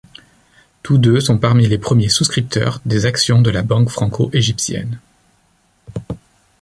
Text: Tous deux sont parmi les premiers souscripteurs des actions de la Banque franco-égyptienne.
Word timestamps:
Tous 0.81 0.97
deux 0.97 1.19
sont 1.21 1.37
parmi 1.37 1.67
les 1.67 1.77
premiers 1.77 2.09
souscripteurs 2.09 2.81
des 2.87 3.05
actions 3.05 3.39
de 3.39 3.51
la 3.51 3.61
Banque 3.61 3.89
franco-égyptienne. 3.91 4.99